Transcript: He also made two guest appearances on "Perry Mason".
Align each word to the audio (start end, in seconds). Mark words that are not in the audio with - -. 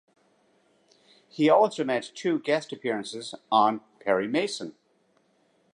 He 1.29 1.47
also 1.47 1.83
made 1.83 2.01
two 2.01 2.39
guest 2.39 2.73
appearances 2.73 3.35
on 3.51 3.81
"Perry 3.99 4.27
Mason". 4.27 4.73